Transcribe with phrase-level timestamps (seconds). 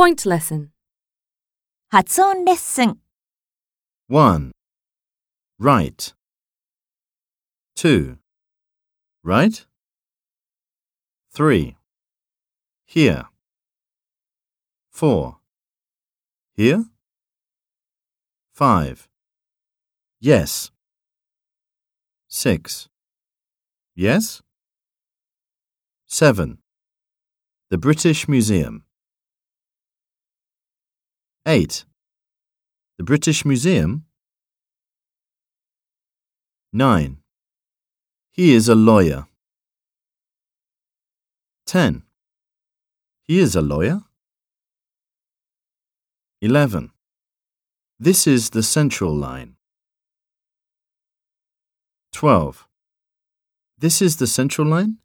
[0.00, 0.68] Point lesson.
[1.88, 2.98] 発音レッスン
[4.08, 4.52] 1.
[5.58, 6.14] Right.
[7.76, 8.18] 2.
[9.24, 9.66] Right.
[11.32, 11.76] 3.
[12.86, 13.26] Here.
[14.90, 15.36] 4.
[16.56, 16.84] Here.
[18.52, 19.08] 5.
[20.20, 20.72] Yes.
[22.28, 22.88] 6.
[23.94, 24.42] Yes.
[26.06, 26.58] 7.
[27.70, 28.84] The British Museum.
[31.47, 31.85] 8.
[32.99, 34.05] The British Museum.
[36.71, 37.17] 9.
[38.31, 39.25] He is a lawyer.
[41.65, 42.03] 10.
[43.23, 44.01] He is a lawyer.
[46.41, 46.91] 11.
[47.99, 49.55] This is the central line.
[52.13, 52.67] 12.
[53.79, 54.97] This is the central line.